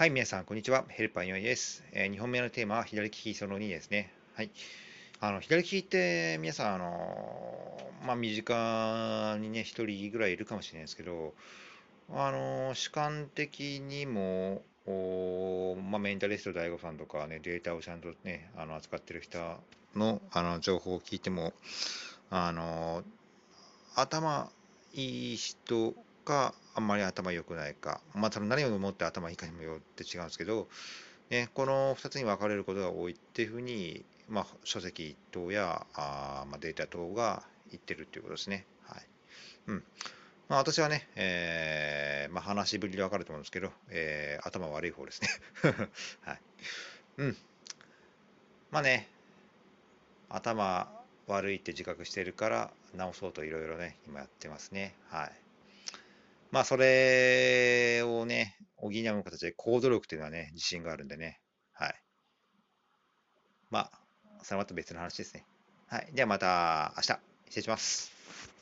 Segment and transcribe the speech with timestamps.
[0.00, 0.86] はい、皆さん、こんにちは。
[0.88, 1.84] ヘルパー岩井です。
[1.92, 4.10] えー、2本目のテーマは左利きその2ですね。
[4.32, 4.50] はい。
[5.20, 11.34] あの、左利きって、皆さん、あの、まあ、身近にね、1人ぐらいいるかもしれないですけど、
[12.14, 19.38] あの、主観的にも、おまあ、メンタリスト DAIGO さんとかね、データをちゃんとね、あの扱ってる人
[19.94, 21.52] のあの情報を聞いても、
[22.30, 23.04] あの、
[23.96, 24.50] 頭
[24.94, 25.94] いい人
[26.30, 30.68] か、あんまり頭良くないか、まあ、何をもって頭いいかにもよって違うんですけど、
[31.28, 38.64] ね、この2つに分かれることが多いっていうふうに、まあ、書籍等やあ、まあ、データ等が言ってるっていうことですね。
[38.86, 39.02] はい
[39.66, 39.84] うん
[40.48, 45.28] まあ、私はね、えーまあ、話しぶりで分かると思うんですけど、えー、頭悪い方ですね。
[46.22, 46.40] はい。
[47.18, 47.36] うん。
[48.70, 49.08] まあね、
[50.28, 50.92] 頭
[51.26, 54.94] 悪いって自覚してるから直そうといろいろね、今やってますね。
[55.08, 55.32] はい。
[56.50, 58.92] まあ、それをね、補う
[59.24, 61.40] 形で行動力っていうのはね、自信があるんでね。
[61.72, 61.94] はい。
[63.70, 64.00] まあ、
[64.42, 65.46] それはまた別の話ですね。
[65.86, 66.08] はい。
[66.12, 68.19] ではまた明日、失礼します。